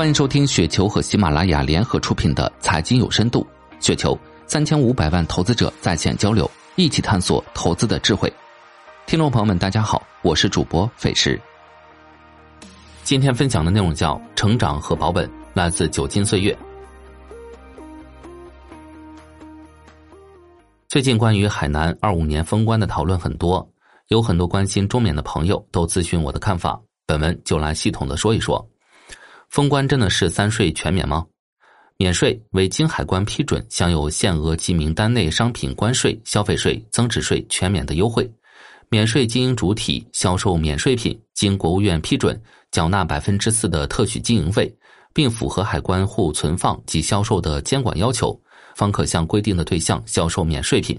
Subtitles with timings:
[0.00, 3.46] 欢迎收听雪球和喜马拉雅联合出品的《财经有深度》，
[3.84, 8.32] 雪球三千五百万投资者在线交流，一起探索投资的智慧。
[9.04, 11.38] 听众朋友们，大家好，我是主播费时。
[13.02, 16.56] 今天分享的内容叫“成长和保本”，来自九金岁月。
[20.88, 23.70] 最近关于海南二五年封关的讨论很多，
[24.08, 28.66] 有很多关心中缅的朋友都咨询我的看法，本文就来系统的说一说。
[29.50, 31.26] 封关真的是三税全免吗？
[31.96, 38.30] 免税为经海关批准，享有限额及名单内商品关税、消费税、增值税全免的优惠。
[38.90, 42.40] 免税经营主体销售免税品，经国务院批准，
[42.70, 44.72] 缴纳百分之四的特许经营费，
[45.12, 48.40] 并符合海关货存放及销售的监管要求，
[48.76, 50.96] 方可向规定的对象销售免税品。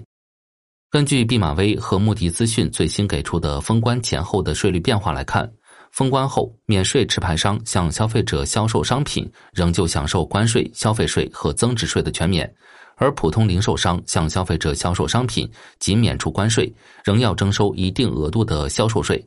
[0.90, 5.50] 根据毕马威和穆迪资讯最新给出的封关前后的税率变化来看。
[5.92, 12.46] 封关后，免税持牌商向消费者销售商品，仍旧享受关税、消费税和增值税的全免；
[12.96, 15.46] 而普通零售商向消费者销售商品，
[15.78, 16.72] 仅免除关税，
[17.04, 19.22] 仍要征收一定额度的销售税。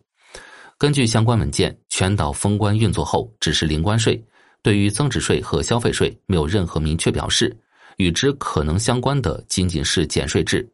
[0.80, 4.20] 根据相关文件，全岛封关运作后只是零关税，
[4.64, 7.56] 对于增值税和消费税没有任何明确表示，
[7.97, 10.68] 与之可能相关的仅仅是减税制。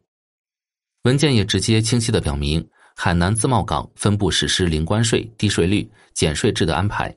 [1.04, 2.66] 文件也直接清晰的表明。
[3.04, 7.12] 海南自贸港分部实施零关税、低税率、减税制的安排，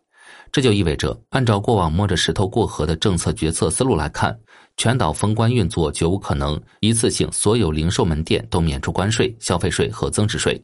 [0.51, 4.35] 这就意味着，按照过往摸着石头过河的政策决策思路来看，
[4.79, 10.59] 全岛封关运作绝无可能一次性所有零售门店都免除关税、消费税和增值税。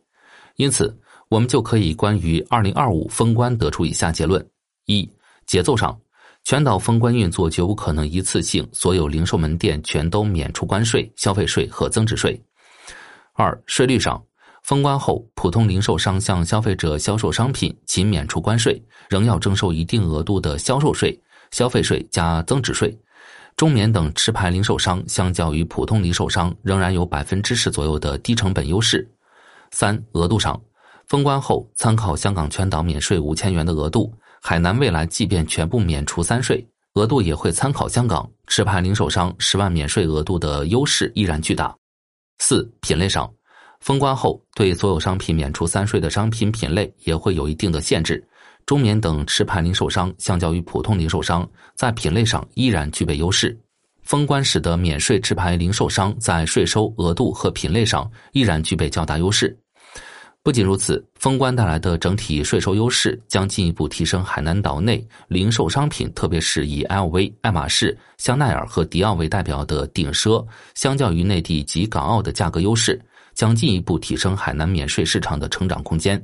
[0.56, 0.98] 因此，
[1.28, 4.42] 我们就可以关于二零二五封关得出以下结论：
[4.86, 5.06] 一、
[5.44, 5.94] 节奏上，
[6.44, 12.34] 全岛封关运作绝无可能一次性所有零售门店全都免除关税、消费税和增值税；
[13.34, 14.18] 二、税率上。
[14.62, 21.19] 封关后，普通零售商向消费者销售商品，仅免除关税，仍要征收一定额度的销售税、
[21.50, 22.97] 消费税加增值税。
[23.56, 29.09] 中缅等持牌零售商相较于普通零售商，仍然有百分之十左右的低成本优势。
[29.72, 30.60] 三、额度上，
[31.09, 41.75] 封关后参考香港全岛免税五千元的额度，海南未来即便全部免除三税，额度也会参考香港持牌零售商十万免税额度的优势依然巨大。
[42.38, 43.28] 四、品类上。
[43.80, 48.22] 封关后，对所有商品免除三税的商品品类也会有一定的限制。
[48.66, 53.58] 中缅等持牌零售商相较于普通零售商，在品类上依然具备优势。
[54.02, 59.56] 封关使得免税持牌零售商在税收额度和品类上依然具备较大优势。
[60.42, 73.00] 不仅如此，封关带来的整体税收优势将进一步提升海南岛内零售商品，特别是以 LV、爱马仕、香奈儿和迪奥为代表的顶奢，相较于内地及港澳的价格优势。
[73.40, 76.22] 将进一步提升海南免税市场的成长空间。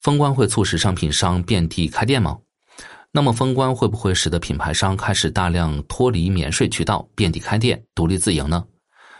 [0.00, 2.38] 封关会促使商品商遍地开店吗？
[3.10, 8.64] 那么封关会不会使得品牌商开始大量脱离免税渠道，遍地开店，独立自营呢？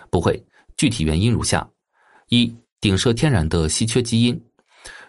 [0.08, 0.40] 不会，
[0.76, 1.68] 具体原因如下：
[2.28, 4.40] 一、顶奢天然的稀缺基因，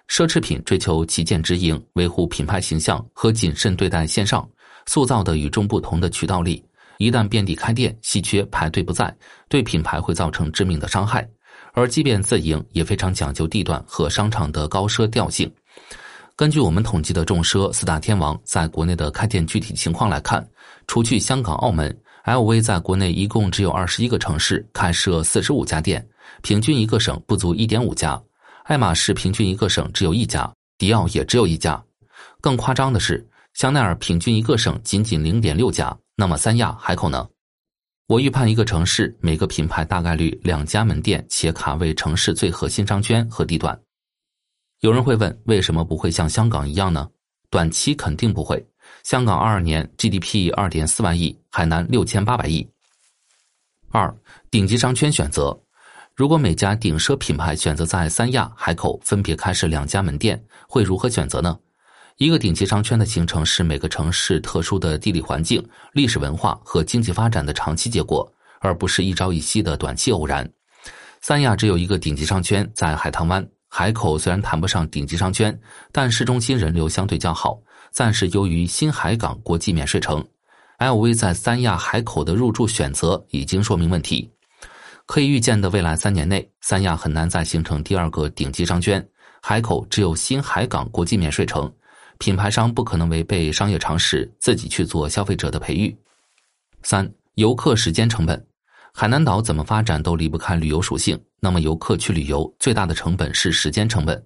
[0.07, 4.49] 奢侈品追求旗舰直营，维护品牌形象和谨慎对待线上，
[4.87, 6.65] 塑造的与众不同的渠道力，
[6.97, 9.15] 一旦遍地开店，稀缺排队不在，
[9.47, 11.29] 对品牌会造成致命的伤害。
[11.75, 15.51] 而即便自营，也非常讲究地段和商场的高奢调性。
[16.37, 20.45] 根据我们统计的众奢四大天王在国内的开店具体情况来看，
[20.87, 26.05] 除去香港、澳门，LV 在国内一共只有二十一个城市开设四十五家店，
[26.41, 28.17] 平均一个省不足一点五家；
[28.63, 31.81] 爱马仕平均一个省只有一家，迪奥也只有一家。
[32.39, 35.95] 更夸张的是，香奈儿平均一个省仅仅零点六家。
[36.15, 37.27] 那么三亚、海口呢？
[38.07, 43.79] 我预判一个城市每个品牌大概率两家门店，且卡位城市最核心商圈和地段。
[44.81, 47.09] 有人会问，为什么不会像香港一样呢？
[47.49, 48.63] 短期肯定不会。
[49.01, 52.69] 香港二二年 GDP 二点四万亿，海南六千八百亿。
[53.89, 54.15] 二
[54.51, 55.59] 顶级商圈选择，
[56.13, 61.57] 如果每家顶奢品牌选择在三亚、海口分别开设两家门店，会如何选择呢？
[62.17, 68.25] 一个顶级商圈的形成是每个城市特殊的地理环境、历史文化和经济发展的长期结果，
[68.61, 70.49] 而不是一朝一夕的短期偶然。
[71.19, 73.45] 三亚只有一个顶级商圈，在海棠湾。
[73.67, 75.59] 海口虽然谈不上顶级商圈，
[75.91, 77.59] 但市中心人流相对较好，
[77.91, 80.25] 暂时优于新海港国际免税城。
[80.79, 84.31] LV 在三亚、海口的入驻选择已经说明问题。
[85.05, 89.05] 可以预见的未来三年内，三亚很难再形成第二个顶级商圈，
[89.41, 91.69] 海口只有新海港国际免税城。
[92.17, 95.95] 品牌商不可能违背商业常识，自己去做消费者的培育。
[96.83, 98.45] 三、游客时间成本，
[98.93, 101.19] 海南岛怎么发展都离不开旅游属性。
[101.39, 104.23] 那么游客去旅游最大的成本是时间成本。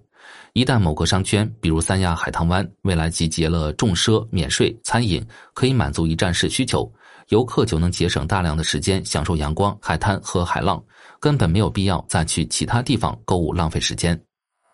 [0.52, 6.90] 一旦某个商圈，比如三亚海棠湾，未来集结了重奢、免税、餐饮，可以满足一站式需求，
[7.28, 10.82] 游客就能节省大量的时间，享受阳光、海滩和海浪，
[11.18, 14.18] 根本没有必要再去其他地方购物浪费时间。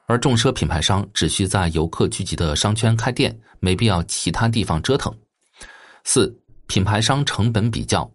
[0.07, 5.13] 而众奢品牌商只需在游客聚集的商圈开店，没必要其他地方折腾。
[6.05, 6.33] 四、
[6.69, 8.09] 品牌商成本比较。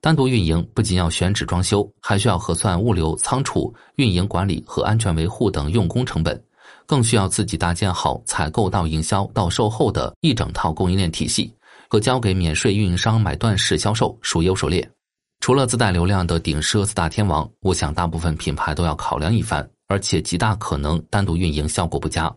[0.00, 6.42] 单独运营不仅要选址装修，还需要核算物流、仓储、运营管理和安全维护等用工成本，
[6.86, 11.54] 更需要自己搭建好采购到营销到售后的一整套供应链体系，
[11.88, 14.90] 和交给免税运营商买断式销售孰优孰劣。
[15.40, 22.32] 除了自带流量的顶奢四大天王，我想大部分品牌都要考量一番，而且极大可能单独运营效果不佳。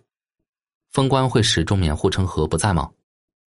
[0.91, 2.89] 封关会使中免护城河不在吗？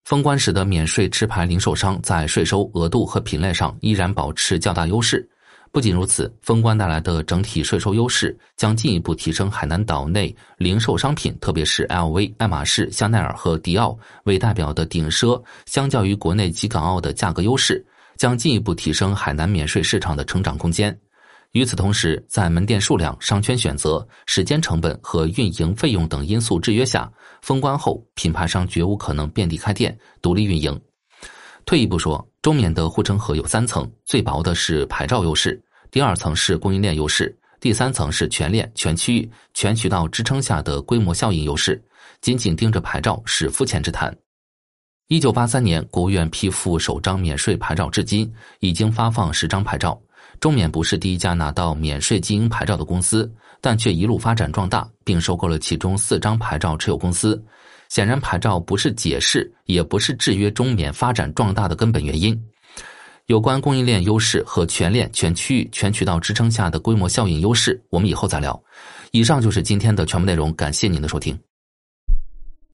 [0.05, 5.29] 封关使得免税持牌零售商在税收额度和品类上依然保持较大优势。
[5.71, 17.85] 不仅如此，封关带来的整体税收优势将进一步提升海南岛内零售商品，特别是 LV、爱马仕、香奈儿和迪奥为代表的顶奢，相较于国内及港澳的价格优势，
[18.17, 20.99] 将进一步提升海南免税市场的成长空间。
[21.51, 27.11] 与此同时，在门店数量、商圈选择、时间成本和运营费用等因素制约下，
[27.41, 30.79] 封关后品牌商绝无可能遍地开店、独立运营。
[31.65, 35.61] 退一步说，中免的护城河有三层：最薄的是牌照优势，
[35.91, 41.83] 第二层是供应链优势，第三层是全链、全区域、全渠道支撑下的规模效应优势。
[42.21, 44.15] 仅仅盯着牌照是肤浅之谈。
[45.07, 50.01] 一九八三年，国务院批复首张免税牌照，至今已经发放十张牌照。
[50.41, 57.41] 中免不是第一家拿到免税经营牌照的公司，但却一路发展壮大，并收购了其中四张牌照持有公司。
[57.89, 62.35] 显然，牌照不是解释，也不是制约中免发展壮大的根本原因。
[63.27, 68.59] 有关供应链优势和全链、全区域、全渠道支撑下的规模效应优势，我们以后再聊。
[69.11, 71.37] 以上就是今天的全部内容，感谢您的收听。